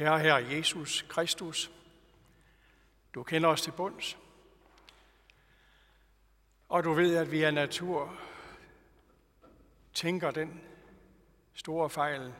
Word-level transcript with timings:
Kære 0.00 0.20
Herre 0.20 0.56
Jesus 0.56 1.04
Kristus, 1.08 1.70
du 3.14 3.22
kender 3.22 3.48
os 3.48 3.62
til 3.62 3.70
bunds, 3.70 4.18
og 6.68 6.84
du 6.84 6.92
ved, 6.92 7.16
at 7.16 7.30
vi 7.30 7.42
af 7.42 7.54
natur 7.54 8.18
tænker 9.94 10.30
den 10.30 10.60
store 11.54 11.90
fejl, 11.90 12.34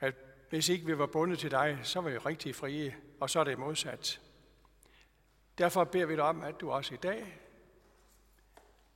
at 0.00 0.14
hvis 0.50 0.68
ikke 0.68 0.86
vi 0.86 0.98
var 0.98 1.06
bundet 1.06 1.38
til 1.38 1.50
dig, 1.50 1.78
så 1.82 2.00
var 2.00 2.10
vi 2.10 2.18
rigtig 2.18 2.54
frie, 2.54 2.96
og 3.20 3.30
så 3.30 3.40
er 3.40 3.44
det 3.44 3.58
modsat. 3.58 4.20
Derfor 5.58 5.84
beder 5.84 6.06
vi 6.06 6.16
dig 6.16 6.24
om, 6.24 6.42
at 6.42 6.60
du 6.60 6.70
også 6.70 6.94
i 6.94 6.98
dag, 6.98 7.40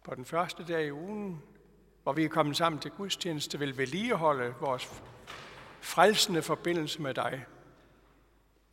på 0.05 0.15
den 0.15 0.25
første 0.25 0.65
dag 0.67 0.87
i 0.87 0.93
ugen, 0.93 1.43
hvor 2.03 2.13
vi 2.13 2.25
er 2.25 2.29
kommet 2.29 2.57
sammen 2.57 2.81
til 2.81 2.91
gudstjeneste, 2.91 3.59
vil 3.59 3.79
vedligeholde 3.79 4.55
vores 4.61 5.03
frelsende 5.81 6.43
forbindelse 6.43 7.03
med 7.03 7.15
dig. 7.15 7.45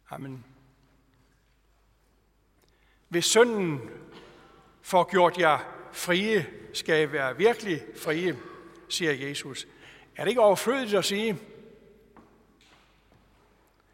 Amen. 0.10 0.46
Hvis 3.08 3.26
synden 3.26 3.82
får 4.82 5.04
gjort 5.12 5.38
jer 5.38 5.60
frie, 5.92 6.48
skal 6.74 7.10
I 7.10 7.12
være 7.12 7.38
virkelig 7.38 7.82
frie, 7.96 8.38
siger 8.90 9.12
Jesus. 9.12 9.68
Er 10.16 10.24
det 10.24 10.30
ikke 10.30 10.42
overflødigt 10.42 10.94
at 10.94 11.06
sige? 11.06 11.40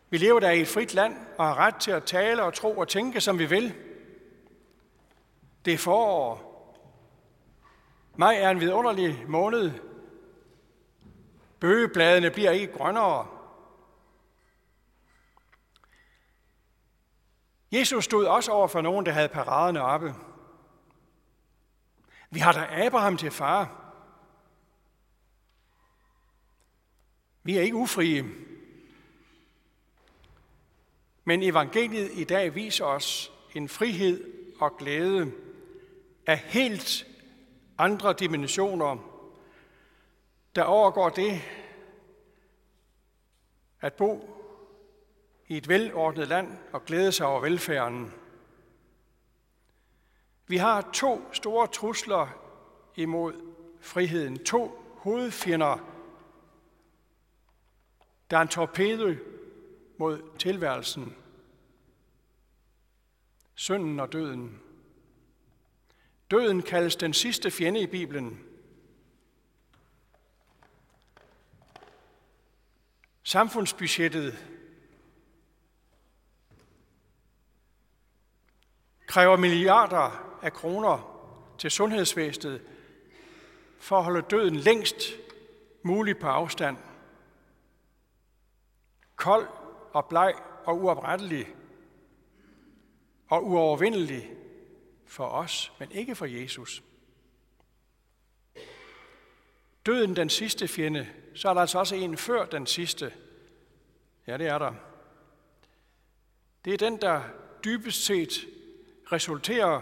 Vi 0.10 0.18
lever 0.18 0.40
der 0.40 0.50
i 0.50 0.62
et 0.62 0.68
frit 0.68 0.94
land 0.94 1.16
og 1.38 1.48
har 1.48 1.56
ret 1.56 1.76
til 1.76 1.92
at 1.92 2.04
tale 2.04 2.44
og 2.44 2.54
tro 2.54 2.78
og 2.78 2.88
tænke, 2.88 3.22
som 3.22 3.40
vi 3.40 3.46
vil. 3.46 3.74
Det 5.66 5.74
er 5.74 5.78
forår. 5.78 6.52
Maj 8.16 8.36
er 8.36 8.50
en 8.50 8.60
vidunderlig 8.60 9.26
måned. 9.28 9.72
Bøgebladene 11.62 12.32
bliver 12.32 12.52
ikke 12.52 12.74
grønnere. 12.74 13.28
Jesus 17.72 18.06
stod 18.06 18.26
også 18.26 18.52
over 18.52 18.68
for 18.68 18.82
nogen, 18.82 19.06
der 19.06 19.12
havde 19.12 19.30
paraderne 19.30 19.82
oppe. 19.82 20.16
Vi 22.30 22.40
har 22.40 22.52
da 22.52 22.86
Abraham 22.86 23.18
til 23.18 23.32
far. 23.32 23.94
Vi 27.44 27.58
er 27.58 27.62
ikke 27.62 27.76
ufrie. 27.76 28.26
Men 31.24 31.44
evangeliet 31.44 32.12
i 32.14 32.24
dag 32.24 32.56
viser 32.56 32.86
os 32.86 33.32
en 33.56 33.70
frihed 33.70 34.34
og 34.60 34.78
glæde 34.78 35.32
af 36.28 36.38
helt 36.38 37.08
andre 37.78 38.14
dimensioner, 38.14 39.11
der 40.56 40.64
overgår 40.64 41.10
det 41.10 41.42
at 43.82 43.94
bo 43.94 44.38
i 45.48 45.58
et 45.58 45.68
velordnet 45.68 46.28
land 46.28 46.58
og 46.74 46.86
glæde 46.86 47.12
sig 47.12 47.26
over 47.28 47.42
velfærden. 47.42 48.14
Vi 50.48 50.58
har 50.58 50.90
to 50.94 51.34
store 51.34 51.68
trusler 51.68 52.28
imod 52.96 53.54
friheden. 53.80 54.44
To 54.44 54.82
hovedfjender, 54.98 55.78
der 58.30 58.38
er 58.38 58.42
en 58.42 58.48
torpedo 58.48 59.16
mod 59.98 60.38
tilværelsen. 60.38 61.16
Synden 63.56 64.00
og 64.00 64.14
døden. 64.14 64.62
Døden 66.32 66.62
kaldes 66.62 66.96
den 66.96 67.14
sidste 67.14 67.52
fjende 67.52 67.82
i 67.82 67.88
Bibelen. 67.88 68.51
Samfundsbudgettet 73.32 74.46
kræver 79.08 79.38
milliarder 79.38 80.38
af 80.42 80.54
kroner 80.54 81.24
til 81.58 81.72
sundhedsvæsenet 81.72 82.62
for 83.80 83.98
at 83.98 84.04
holde 84.04 84.22
døden 84.22 84.56
længst 84.56 84.96
muligt 85.84 86.20
på 86.20 86.28
afstand. 86.28 86.78
Kold 89.16 89.48
og 89.94 90.06
bleg 90.06 90.34
og 90.66 90.78
uoprettelig 90.78 91.48
og 93.28 93.46
uovervindelig 93.46 94.32
for 95.06 95.28
os, 95.28 95.74
men 95.80 95.92
ikke 95.92 96.16
for 96.16 96.26
Jesus. 96.26 96.84
Døden 99.86 100.16
den 100.16 100.30
sidste 100.30 100.68
fjende, 100.68 101.21
så 101.34 101.50
er 101.50 101.54
der 101.54 101.62
altså 101.62 101.80
også 101.80 101.96
en 101.96 102.18
før 102.18 102.46
den 102.46 102.66
sidste. 102.66 103.14
Ja, 104.28 104.38
det 104.38 104.48
er 104.48 104.58
der. 104.58 104.74
Det 106.66 106.74
er 106.74 106.78
den, 106.78 107.02
der 107.02 107.22
dybest 107.66 108.06
set 108.06 108.32
resulterer 109.12 109.82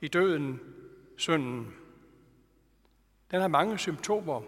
i 0.00 0.08
døden, 0.08 0.60
synden. 1.16 1.74
Den 3.30 3.40
har 3.40 3.48
mange 3.48 3.78
symptomer. 3.78 4.42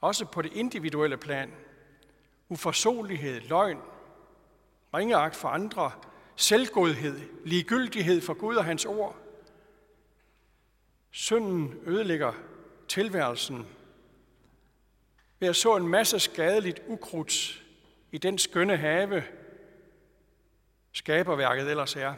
Også 0.00 0.24
på 0.24 0.42
det 0.42 0.52
individuelle 0.52 1.16
plan. 1.16 1.52
Uforsonlighed, 2.48 3.40
løgn, 3.40 3.78
ringeagt 4.94 5.36
for 5.36 5.48
andre, 5.48 5.92
selvgodhed, 6.36 7.20
ligegyldighed 7.44 8.20
for 8.20 8.34
Gud 8.34 8.56
og 8.56 8.64
hans 8.64 8.84
ord. 8.84 9.16
Synden 11.10 11.74
ødelægger 11.86 12.32
tilværelsen 12.88 13.66
ved 15.42 15.48
at 15.48 15.56
så 15.56 15.76
en 15.76 15.88
masse 15.88 16.18
skadeligt 16.18 16.82
ukrudt 16.86 17.64
i 18.12 18.18
den 18.18 18.38
skønne 18.38 18.76
have, 18.76 19.24
skaberværket 20.92 21.70
ellers 21.70 21.96
er. 21.96 22.14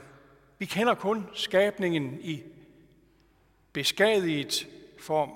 Vi 0.59 0.65
kender 0.65 0.95
kun 0.95 1.29
skabningen 1.35 2.21
i 2.21 2.43
beskadiget 3.73 4.69
form, 4.99 5.31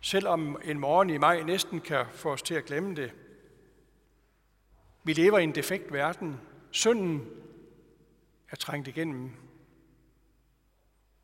selvom 0.00 0.60
en 0.64 0.78
morgen 0.78 1.10
i 1.10 1.18
maj 1.18 1.42
næsten 1.42 1.80
kan 1.80 2.06
få 2.12 2.32
os 2.32 2.42
til 2.42 2.54
at 2.54 2.64
glemme 2.64 2.96
det. 2.96 3.12
Vi 5.04 5.12
lever 5.12 5.38
i 5.38 5.44
en 5.44 5.54
defekt 5.54 5.92
verden. 5.92 6.40
Synden 6.70 7.30
er 8.50 8.56
trængt 8.56 8.88
igennem. 8.88 9.30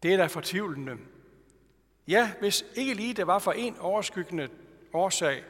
Det 0.02 0.12
er 0.12 0.16
da 0.16 0.26
fortvivlende. 0.26 0.98
Ja, 2.08 2.32
hvis 2.40 2.64
ikke 2.74 2.94
lige 2.94 3.14
det 3.14 3.26
var 3.26 3.38
for 3.38 3.52
en 3.52 3.76
overskyggende 3.78 4.48
årsag, 4.92 5.44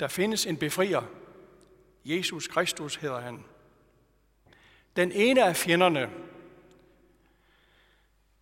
der 0.00 0.08
findes 0.08 0.46
en 0.46 0.56
befrier. 0.56 1.02
Jesus 2.04 2.48
Kristus 2.48 2.96
hedder 2.96 3.20
han. 3.20 3.44
Den 4.96 5.12
ene 5.12 5.44
af 5.44 5.56
fjenderne, 5.56 6.10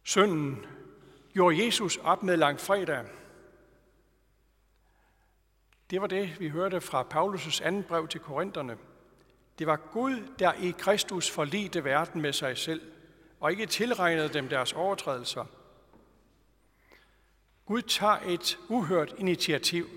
synden, 0.03 0.67
gjorde 1.33 1.65
Jesus 1.65 1.97
op 1.97 2.23
med 2.23 2.37
langfredag. 2.37 3.05
Det 5.91 6.01
var 6.01 6.07
det, 6.07 6.41
vi 6.41 6.49
hørte 6.49 6.81
fra 6.81 7.07
Paulus' 7.15 7.65
anden 7.65 7.83
brev 7.83 8.09
til 8.09 8.21
Korintherne. 8.21 8.79
Det 9.59 9.67
var 9.67 9.77
Gud, 9.77 10.29
der 10.39 10.53
i 10.53 10.75
Kristus 10.79 11.31
forlidte 11.31 11.85
verden 11.85 12.21
med 12.23 12.33
sig 12.33 12.59
selv, 12.59 12.93
og 13.41 13.51
ikke 13.51 13.67
tilregnede 13.67 14.29
dem 14.29 14.49
deres 14.49 14.73
overtrædelser. 14.73 15.45
Gud 17.67 17.83
tager 17.83 18.19
et 18.27 18.59
uhørt 18.69 19.15
initiativ. 19.19 19.89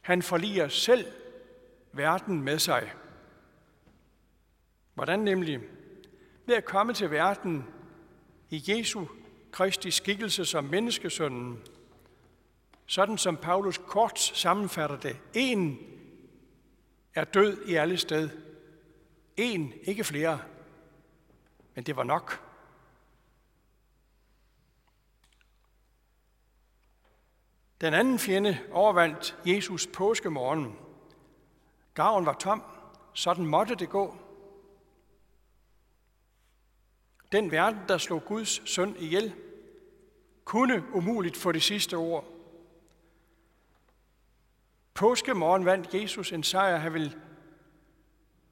Han 0.00 0.22
forliger 0.22 0.68
selv 0.68 1.06
verden 1.92 2.42
med 2.42 2.58
sig. 2.58 2.92
Hvordan 4.94 5.18
nemlig? 5.18 5.60
Ved 6.46 6.54
at 6.54 6.64
komme 6.64 6.92
til 6.92 7.10
verden 7.10 7.64
i 8.50 8.64
Jesu 8.68 9.06
Kristi 9.52 9.90
skikkelse 9.90 10.44
som 10.44 10.64
menneskesønnen, 10.64 11.62
sådan 12.86 13.18
som 13.18 13.36
Paulus 13.36 13.78
kort 13.78 14.18
sammenfatter 14.20 14.96
det. 14.96 15.16
En 15.34 15.78
er 17.14 17.24
død 17.24 17.66
i 17.66 17.74
alle 17.74 17.96
sted. 17.96 18.30
En, 19.36 19.72
ikke 19.82 20.04
flere. 20.04 20.40
Men 21.74 21.84
det 21.84 21.96
var 21.96 22.04
nok. 22.04 22.45
Den 27.80 27.94
anden 27.94 28.18
fjende 28.18 28.58
overvandt 28.72 29.38
Jesus 29.46 29.86
påskemorgen. 29.86 30.78
Graven 31.94 32.26
var 32.26 32.32
tom, 32.32 32.62
sådan 33.12 33.46
måtte 33.46 33.74
det 33.74 33.88
gå. 33.88 34.16
Den 37.32 37.50
verden, 37.50 37.80
der 37.88 37.98
slog 37.98 38.24
Guds 38.24 38.70
søn 38.70 38.96
ihjel, 38.98 39.34
kunne 40.44 40.84
umuligt 40.94 41.36
få 41.36 41.52
det 41.52 41.62
sidste 41.62 41.96
ord. 41.96 42.24
Påskemorgen 44.94 45.64
vandt 45.64 45.94
Jesus 45.94 46.32
en 46.32 46.42
sejr, 46.42 46.76
han 46.76 46.94
vil 46.94 47.16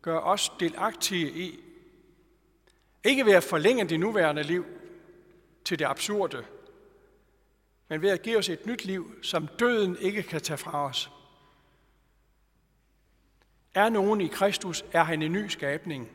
gøre 0.03 0.21
os 0.21 0.53
delagtige 0.61 1.31
i. 1.31 1.61
Ikke 3.05 3.27
ved 3.27 3.33
at 3.33 3.45
forlænge 3.45 3.89
det 3.89 4.01
nuværende 4.01 4.43
liv 4.43 4.67
til 5.65 5.79
det 5.79 5.85
absurde, 5.85 6.47
men 7.89 8.03
ved 8.03 8.11
at 8.11 8.23
give 8.23 8.39
os 8.39 8.49
et 8.49 8.67
nyt 8.67 8.85
liv, 8.85 9.23
som 9.23 9.47
døden 9.47 9.97
ikke 9.97 10.23
kan 10.23 10.41
tage 10.41 10.59
fra 10.59 10.85
os. 10.85 11.11
Er 13.75 13.89
nogen 13.89 14.21
i 14.21 14.27
Kristus, 14.27 14.85
er 14.93 15.03
han 15.03 15.23
en 15.23 15.33
ny 15.33 15.49
skabning. 15.49 16.11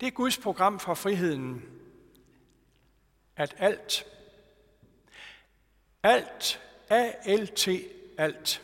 Det 0.00 0.06
er 0.06 0.10
Guds 0.10 0.38
program 0.38 0.80
for 0.80 0.94
friheden, 0.94 1.62
at 3.36 3.54
alt, 3.58 4.06
alt, 6.02 6.60
A-L-T, 6.88 7.68
alt, 8.18 8.62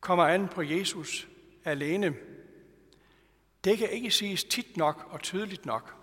kommer 0.00 0.24
an 0.24 0.48
på 0.48 0.62
Jesus 0.62 1.28
alene. 1.64 2.16
Det 3.64 3.78
kan 3.78 3.90
ikke 3.90 4.10
siges 4.10 4.44
tit 4.44 4.76
nok 4.76 5.08
og 5.10 5.22
tydeligt 5.22 5.66
nok. 5.66 5.97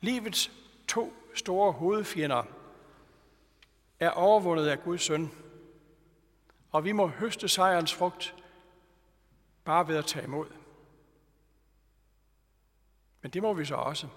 Livets 0.00 0.50
to 0.88 1.12
store 1.34 1.72
hovedfjender 1.72 2.42
er 4.00 4.10
overvundet 4.10 4.66
af 4.66 4.82
Guds 4.82 5.02
søn, 5.02 5.30
og 6.70 6.84
vi 6.84 6.92
må 6.92 7.06
høste 7.06 7.48
sejrens 7.48 7.94
frugt 7.94 8.34
bare 9.64 9.88
ved 9.88 9.96
at 9.96 10.06
tage 10.06 10.24
imod. 10.24 10.46
Men 13.22 13.30
det 13.30 13.42
må 13.42 13.54
vi 13.54 13.64
så 13.64 13.74
også 13.74 14.08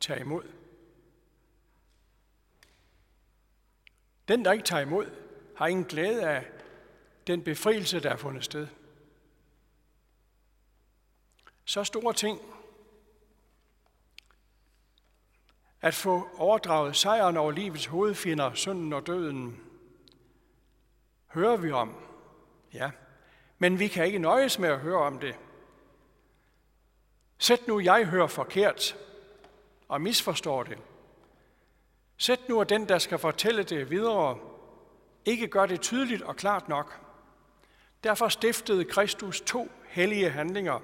tage 0.00 0.20
imod. 0.20 0.52
Den, 4.28 4.44
der 4.44 4.52
ikke 4.52 4.64
tager 4.64 4.82
imod, 4.82 5.10
har 5.56 5.66
ingen 5.66 5.84
glæde 5.84 6.28
af 6.28 6.46
den 7.26 7.42
befrielse, 7.42 8.00
der 8.00 8.10
er 8.10 8.16
fundet 8.16 8.44
sted. 8.44 8.68
Så 11.64 11.84
store 11.84 12.12
ting 12.12 12.40
at 15.86 15.94
få 15.94 16.28
overdraget 16.36 16.96
sejren 16.96 17.36
over 17.36 17.50
livets 17.50 17.86
hovedfjender, 17.86 18.54
synden 18.54 18.92
og 18.92 19.06
døden, 19.06 19.60
hører 21.26 21.56
vi 21.56 21.72
om. 21.72 21.94
Ja, 22.72 22.90
men 23.58 23.78
vi 23.78 23.88
kan 23.88 24.06
ikke 24.06 24.18
nøjes 24.18 24.58
med 24.58 24.68
at 24.68 24.78
høre 24.78 24.98
om 24.98 25.18
det. 25.18 25.34
Sæt 27.38 27.68
nu, 27.68 27.80
jeg 27.80 28.04
hører 28.04 28.26
forkert 28.26 28.96
og 29.88 30.00
misforstår 30.00 30.62
det. 30.62 30.78
Sæt 32.16 32.48
nu, 32.48 32.60
at 32.60 32.68
den, 32.68 32.88
der 32.88 32.98
skal 32.98 33.18
fortælle 33.18 33.62
det 33.62 33.90
videre, 33.90 34.38
ikke 35.24 35.48
gør 35.48 35.66
det 35.66 35.80
tydeligt 35.80 36.22
og 36.22 36.36
klart 36.36 36.68
nok. 36.68 37.00
Derfor 38.04 38.28
stiftede 38.28 38.84
Kristus 38.84 39.40
to 39.40 39.70
hellige 39.88 40.30
handlinger. 40.30 40.80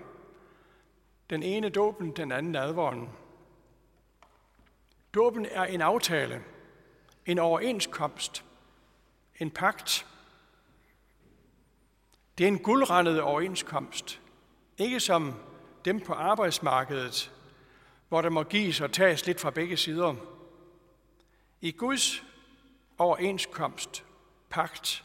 Den 1.31 1.43
ene 1.43 1.69
dåben, 1.69 2.10
den 2.10 2.32
anden 2.32 2.56
advoren. 2.56 3.21
Dåben 5.14 5.46
er 5.50 5.64
en 5.64 5.80
aftale, 5.80 6.44
en 7.26 7.38
overenskomst, 7.38 8.44
en 9.38 9.50
pagt. 9.50 10.06
Det 12.38 12.44
er 12.44 12.48
en 12.48 12.58
guldrendet 12.58 13.20
overenskomst. 13.20 14.20
Ikke 14.78 15.00
som 15.00 15.34
dem 15.84 16.00
på 16.00 16.12
arbejdsmarkedet, 16.12 17.32
hvor 18.08 18.22
der 18.22 18.30
må 18.30 18.42
gives 18.42 18.80
og 18.80 18.92
tages 18.92 19.26
lidt 19.26 19.40
fra 19.40 19.50
begge 19.50 19.76
sider. 19.76 20.14
I 21.60 21.70
Guds 21.70 22.22
overenskomst, 22.98 24.04
pagt, 24.50 25.04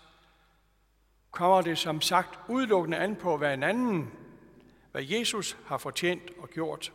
kommer 1.32 1.62
det 1.62 1.78
som 1.78 2.02
sagt 2.02 2.40
udelukkende 2.50 2.98
an 2.98 3.16
på, 3.16 3.38
hvad 3.38 3.54
en 3.54 3.64
anden, 3.64 4.12
hvad 4.92 5.04
Jesus 5.04 5.58
har 5.66 5.78
fortjent 5.78 6.32
og 6.40 6.50
gjort. 6.50 6.94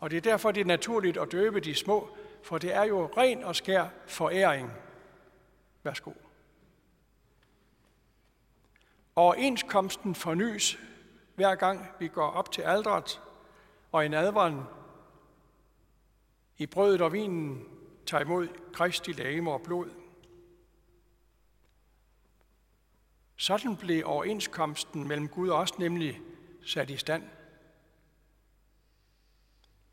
Og 0.00 0.10
det 0.10 0.16
er 0.16 0.20
derfor, 0.20 0.50
det 0.50 0.60
er 0.60 0.64
naturligt 0.64 1.16
at 1.16 1.32
døbe 1.32 1.60
de 1.60 1.74
små, 1.74 2.16
for 2.48 2.58
det 2.58 2.74
er 2.74 2.84
jo 2.84 3.06
ren 3.06 3.44
og 3.44 3.56
skær 3.56 3.88
foræring. 4.06 4.72
Værsgo. 5.82 6.12
Overenskomsten 9.16 10.14
fornyes 10.14 10.78
hver 11.34 11.54
gang 11.54 11.86
vi 11.98 12.08
går 12.08 12.30
op 12.30 12.52
til 12.52 12.62
aldret, 12.62 13.20
og 13.92 14.04
i 14.04 14.08
nadveren 14.08 14.62
i 16.56 16.66
brødet 16.66 17.00
og 17.00 17.12
vinen 17.12 17.68
tager 18.06 18.24
imod 18.24 18.48
Kristi 18.72 19.12
lame 19.12 19.52
og 19.52 19.62
blod. 19.62 19.90
Sådan 23.36 23.76
blev 23.76 24.02
overenskomsten 24.06 25.08
mellem 25.08 25.28
Gud 25.28 25.48
og 25.48 25.58
os 25.58 25.78
nemlig 25.78 26.20
sat 26.62 26.90
i 26.90 26.96
stand. 26.96 27.28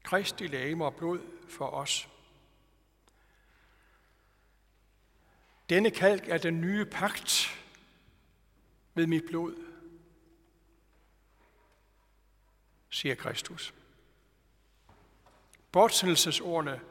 Kristi 0.04 0.48
lame 0.48 0.86
og 0.86 0.96
blod 0.96 1.20
for 1.50 1.68
os. 1.68 2.10
Denne 5.70 5.92
kalk 5.92 6.28
er 6.28 6.38
den 6.38 6.62
nye 6.62 6.86
pagt 6.86 7.62
med 8.94 9.08
mit 9.08 9.24
blod, 9.26 9.56
siger 12.90 13.16
Kristus. 13.16 13.74
Bortsendelsesordene 15.72 16.82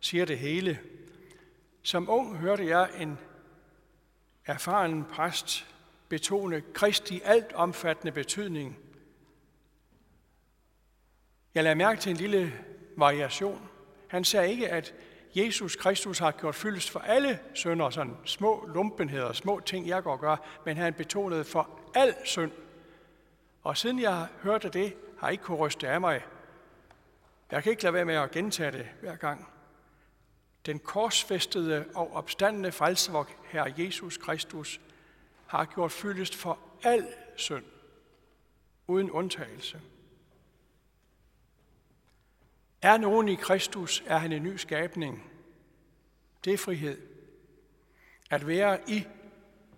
siger 0.00 0.24
det 0.24 0.38
hele. 0.38 0.80
Som 1.82 2.08
ung 2.08 2.36
hørte 2.36 2.66
jeg 2.66 2.90
en 2.98 3.18
erfaren 4.44 5.04
præst 5.04 5.66
betone 6.08 6.62
Kristi 6.74 7.20
alt 7.24 7.52
omfattende 7.52 8.12
betydning. 8.12 8.78
Jeg 11.54 11.62
lagde 11.62 11.76
mærke 11.76 12.00
til 12.00 12.10
en 12.10 12.16
lille 12.16 12.64
variation. 12.96 13.68
Han 14.08 14.24
sagde 14.24 14.50
ikke, 14.50 14.68
at 14.68 14.94
Jesus 15.34 15.76
Kristus 15.76 16.18
har 16.18 16.30
gjort 16.30 16.54
fyldest 16.54 16.90
for 16.90 17.00
alle 17.00 17.38
sønder, 17.54 17.90
sådan 17.90 18.16
små 18.24 18.68
lumpenheder, 18.74 19.32
små 19.32 19.60
ting, 19.60 19.88
jeg 19.88 20.02
går 20.02 20.12
og 20.12 20.20
gør, 20.20 20.36
men 20.64 20.76
han 20.76 20.94
betonede 20.94 21.44
for 21.44 21.80
al 21.94 22.14
synd. 22.24 22.52
Og 23.62 23.76
siden 23.76 24.00
jeg 24.00 24.26
hørte 24.42 24.68
det, 24.68 24.96
har 25.18 25.26
jeg 25.26 25.32
ikke 25.32 25.44
kunne 25.44 25.58
ryste 25.58 25.88
af 25.88 26.00
mig. 26.00 26.24
Jeg 27.50 27.62
kan 27.62 27.70
ikke 27.70 27.82
lade 27.82 27.94
være 27.94 28.04
med 28.04 28.14
at 28.14 28.30
gentage 28.30 28.72
det 28.72 28.86
hver 29.00 29.16
gang. 29.16 29.48
Den 30.66 30.78
korsfæstede 30.78 31.84
og 31.94 32.12
opstandende 32.12 32.72
frelsevok, 32.72 33.32
Herre 33.44 33.74
Jesus 33.78 34.16
Kristus, 34.16 34.80
har 35.46 35.64
gjort 35.64 35.92
fyldest 35.92 36.34
for 36.36 36.58
al 36.82 37.06
synd, 37.36 37.64
uden 38.86 39.10
undtagelse. 39.10 39.80
Er 42.82 42.96
nogen 42.96 43.28
i 43.28 43.34
Kristus, 43.34 44.02
er 44.06 44.18
han 44.18 44.32
en 44.32 44.42
ny 44.42 44.56
skabning. 44.56 45.30
Det 46.44 46.52
er 46.52 46.58
frihed. 46.58 47.00
At 48.30 48.46
være 48.46 48.90
i 48.90 49.06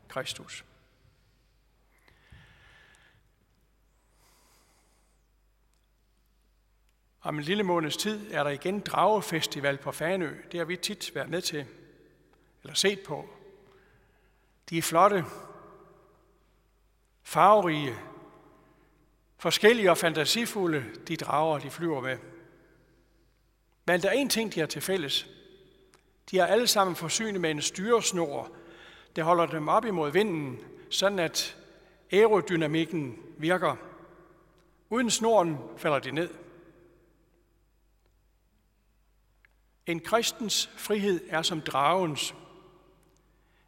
Kristus. 0.08 0.64
Om 7.22 7.38
en 7.38 7.44
lille 7.44 7.62
måneds 7.62 7.96
tid 7.96 8.32
er 8.32 8.42
der 8.42 8.50
igen 8.50 8.80
Dragefestival 8.80 9.78
på 9.78 9.92
Fanø. 9.92 10.36
Det 10.52 10.60
har 10.60 10.64
vi 10.64 10.76
tit 10.76 11.14
været 11.14 11.28
med 11.28 11.42
til, 11.42 11.66
eller 12.62 12.74
set 12.74 13.00
på. 13.06 13.28
De 14.70 14.78
er 14.78 14.82
flotte, 14.82 15.24
farverige, 17.22 17.94
forskellige 19.38 19.90
og 19.90 19.98
fantasifulde, 19.98 20.84
de 21.08 21.16
drager, 21.16 21.58
de 21.58 21.70
flyver 21.70 22.00
med. 22.00 22.18
Men 23.86 24.02
der 24.02 24.08
er 24.08 24.12
en 24.12 24.28
ting, 24.28 24.54
de 24.54 24.60
har 24.60 24.66
til 24.66 24.82
fælles. 24.82 25.28
De 26.30 26.38
er 26.38 26.46
alle 26.46 26.66
sammen 26.66 26.96
forsynet 26.96 27.40
med 27.40 27.50
en 27.50 27.62
styresnor, 27.62 28.50
der 29.16 29.22
holder 29.22 29.46
dem 29.46 29.68
op 29.68 29.84
imod 29.84 30.10
vinden, 30.10 30.60
sådan 30.90 31.18
at 31.18 31.56
aerodynamikken 32.12 33.18
virker. 33.38 33.76
Uden 34.90 35.10
snoren 35.10 35.58
falder 35.76 35.98
de 35.98 36.10
ned. 36.10 36.30
En 39.86 40.00
kristens 40.00 40.70
frihed 40.76 41.20
er 41.28 41.42
som 41.42 41.60
dragens. 41.60 42.34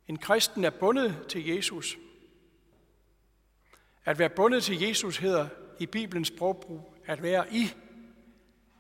En 0.09 0.17
kristen 0.17 0.65
er 0.65 0.71
bundet 0.71 1.27
til 1.29 1.47
Jesus. 1.47 1.97
At 4.05 4.19
være 4.19 4.29
bundet 4.29 4.65
til 4.65 4.81
Jesus 4.81 5.17
hedder 5.17 5.49
i 5.79 5.87
Bibelens 5.87 6.29
sprogbrug 6.29 6.95
at 7.07 7.23
være 7.23 7.55
i, 7.55 7.71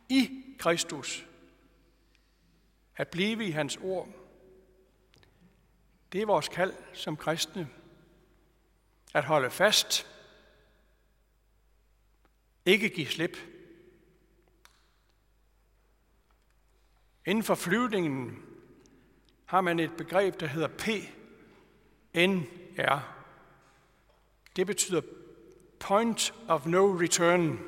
i 0.08 0.43
Kristus. 0.58 1.26
At 2.96 3.08
blive 3.08 3.46
i 3.46 3.50
hans 3.50 3.76
ord. 3.76 4.08
Det 6.12 6.22
er 6.22 6.26
vores 6.26 6.48
kald 6.48 6.74
som 6.92 7.16
kristne. 7.16 7.68
At 9.14 9.24
holde 9.24 9.50
fast. 9.50 10.06
Ikke 12.66 12.88
give 12.88 13.06
slip. 13.06 13.38
Inden 17.26 17.44
for 17.44 17.54
flyvningen 17.54 18.42
har 19.44 19.60
man 19.60 19.78
et 19.78 19.96
begreb, 19.96 20.40
der 20.40 20.46
hedder 20.46 20.68
PNR. 22.14 22.98
Det 24.56 24.66
betyder 24.66 25.00
Point 25.80 26.34
of 26.48 26.66
No 26.66 26.86
Return. 27.00 27.58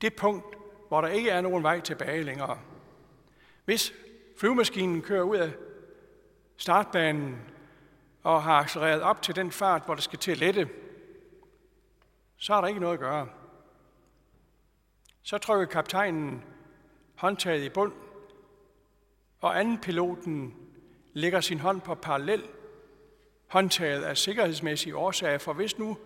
Det 0.00 0.16
punkt, 0.16 0.56
hvor 0.90 1.00
der 1.00 1.08
ikke 1.08 1.30
er 1.30 1.40
nogen 1.40 1.62
vej 1.62 1.80
tilbage 1.80 2.22
længere. 2.22 2.58
Hvis 3.64 3.92
flyvemaskinen 4.36 5.02
kører 5.02 5.22
ud 5.22 5.36
af 5.36 5.52
startbanen 6.56 7.38
og 8.22 8.42
har 8.42 8.54
accelereret 8.54 9.02
op 9.02 9.22
til 9.22 9.36
den 9.36 9.52
fart, 9.52 9.82
hvor 9.84 9.94
det 9.94 10.04
skal 10.04 10.18
til 10.18 10.30
at 10.30 10.38
lette, 10.38 10.68
så 12.36 12.54
er 12.54 12.60
der 12.60 12.68
ikke 12.68 12.80
noget 12.80 12.94
at 12.94 13.00
gøre. 13.00 13.28
Så 15.22 15.38
trykker 15.38 15.66
kaptajnen 15.66 16.44
håndtaget 17.14 17.64
i 17.64 17.68
bund, 17.68 17.92
og 19.40 19.60
anden 19.60 19.78
piloten 19.78 20.54
lægger 21.12 21.40
sin 21.40 21.60
hånd 21.60 21.80
på 21.80 21.94
parallel 21.94 22.42
håndtaget 23.46 24.02
af 24.02 24.16
sikkerhedsmæssige 24.16 24.96
årsager, 24.96 25.38
for 25.38 25.52
hvis 25.52 25.78
nu 25.78 25.98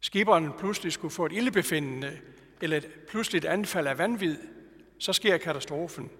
skiberen 0.00 0.52
pludselig 0.52 0.92
skulle 0.92 1.14
få 1.14 1.26
et 1.26 1.32
ildebefindende 1.32 2.20
eller 2.60 2.76
et 2.76 2.90
pludseligt 3.08 3.44
anfald 3.44 3.86
af 3.86 3.98
vanvid, 3.98 4.38
så 4.98 5.12
sker 5.12 5.38
katastrofen. 5.38 6.10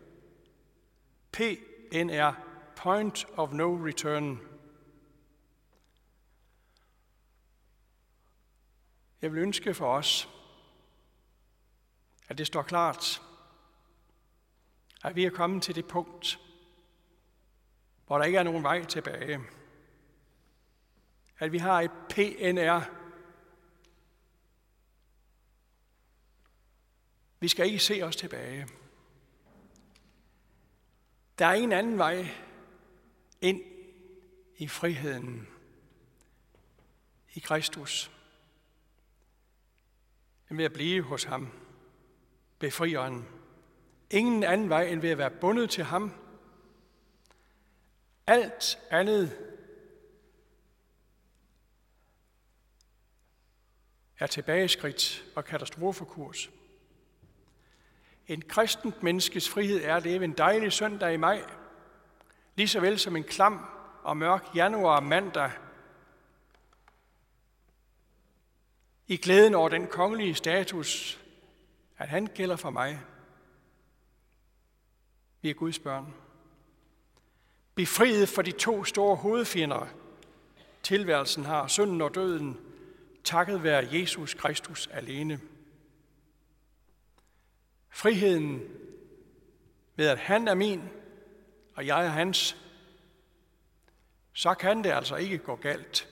PNR, 1.33 2.33
Point 2.77 3.27
of 3.37 3.53
No 3.53 3.87
Return. 3.87 4.41
Jeg 9.23 9.33
vil 9.33 9.43
ønske 9.43 9.75
for 9.75 9.97
os, 9.97 10.29
at 12.29 12.39
det 12.39 12.47
står 12.47 12.63
klart, 12.63 13.23
at 15.05 15.17
vi 15.17 15.25
er 15.25 15.31
kommet 15.31 15.63
til 15.63 15.75
det 15.75 15.87
punkt, 15.87 16.39
hvor 18.07 18.19
der 18.19 18.25
ikke 18.25 18.39
er 18.39 18.43
nogen 18.43 18.63
vej 18.63 18.85
tilbage. 18.85 19.41
At 21.39 21.53
vi 21.53 21.59
har 21.59 21.81
et 21.81 21.91
PNR. 22.11 23.06
Vi 27.41 27.49
skal 27.49 27.67
ikke 27.67 27.79
se 27.79 28.03
os 28.03 28.17
tilbage. 28.17 28.69
Der 31.39 31.47
er 31.47 31.55
ingen 31.55 31.73
anden 31.73 31.99
vej 31.99 32.29
ind 33.41 33.63
i 34.57 34.69
friheden 34.69 35.49
i 37.35 37.39
Kristus, 37.41 38.11
end 40.51 40.57
ved 40.57 40.65
at 40.65 40.73
blive 40.73 41.03
hos 41.03 41.25
ham, 41.25 41.53
befrieren. 42.59 43.29
Ingen 44.11 44.45
anden 44.45 44.69
vej 44.69 44.83
end 44.83 45.01
ved 45.01 45.11
at 45.11 45.19
være 45.19 45.31
bundet 45.31 45.71
til 45.71 45.85
ham. 45.85 46.13
Alt 48.27 48.79
andet 48.91 49.39
er 54.19 54.27
tilbageskridt 54.27 55.25
og 55.37 55.45
katastrofekurs. 55.45 56.51
En 58.29 58.43
kristent 58.43 59.03
menneskes 59.03 59.49
frihed 59.49 59.85
er 59.85 59.97
at 59.97 60.03
leve 60.03 60.25
en 60.25 60.33
dejlig 60.33 60.73
søndag 60.73 61.15
i 61.15 61.17
maj, 61.17 61.43
lige 62.55 62.69
så 62.69 62.81
vel 62.81 62.99
som 62.99 63.17
en 63.17 63.25
klam 63.25 63.67
og 64.03 64.17
mørk 64.17 64.55
januar 64.55 65.01
mandag, 65.01 65.51
i 69.07 69.17
glæden 69.17 69.55
over 69.55 69.69
den 69.69 69.87
kongelige 69.87 70.35
status, 70.35 71.21
at 71.99 72.09
han 72.09 72.27
gælder 72.27 72.57
for 72.57 72.71
mig. 72.71 73.01
Vi 75.43 75.51
er 75.51 75.55
Guds 75.55 75.79
børn. 75.79 76.15
Befriet 77.75 78.29
for 78.29 78.43
de 78.43 78.53
to 78.53 78.85
store 78.85 79.17
hovedfjender, 79.17 79.87
tilværelsen 80.83 81.45
har, 81.45 81.67
synden 81.67 82.01
og 82.01 82.15
døden, 82.15 82.61
takket 83.25 83.63
være 83.63 83.89
Jesus 83.93 84.35
Kristus 84.35 84.87
alene. 84.87 85.41
Friheden 87.97 88.63
ved, 89.97 90.09
at 90.09 90.19
han 90.19 90.49
er 90.49 90.55
min, 90.55 90.83
og 91.75 91.87
jeg 91.87 92.05
er 92.05 92.09
hans, 92.09 92.57
så 94.33 94.55
kan 94.55 94.85
det 94.85 94.91
altså 94.91 95.17
ikke 95.17 95.39
gå 95.39 95.57
galt. 95.57 96.09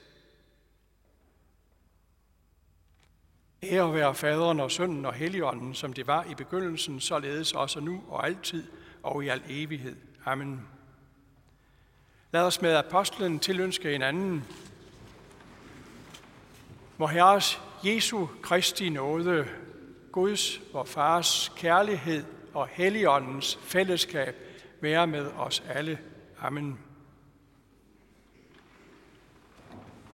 Ære 3.63 3.93
være 3.93 4.15
faderen 4.15 4.59
og 4.59 4.71
sønnen 4.71 5.05
og 5.05 5.13
helligånden, 5.13 5.73
som 5.73 5.93
det 5.93 6.07
var 6.07 6.23
i 6.23 6.35
begyndelsen, 6.35 6.99
således 6.99 7.53
også 7.53 7.79
nu 7.79 8.03
og 8.07 8.25
altid 8.25 8.67
og 9.03 9.25
i 9.25 9.27
al 9.27 9.43
evighed. 9.47 9.95
Amen. 10.25 10.67
Lad 12.31 12.41
os 12.41 12.61
med 12.61 12.75
apostlen 12.75 13.39
tilønske 13.39 13.89
hinanden. 13.91 14.43
Må 16.97 17.07
Herres 17.07 17.61
Jesu 17.83 18.27
Kristi 18.41 18.89
nåde, 18.89 19.47
Guds, 20.15 20.61
vor 20.73 20.83
Fars 20.83 21.51
kærlighed 21.57 22.23
og 22.53 22.67
Helligåndens 22.67 23.59
fællesskab 23.61 24.35
være 24.81 25.07
med 25.07 25.31
os 25.37 25.63
alle. 25.69 25.99
Amen. 26.41 26.79